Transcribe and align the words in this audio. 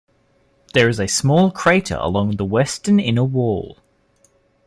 There 0.73 0.89
is 0.89 0.99
a 0.99 1.05
small 1.05 1.51
crater 1.51 1.95
along 1.95 2.37
the 2.37 2.43
western 2.43 2.99
inner 2.99 3.23
wall. 3.23 3.77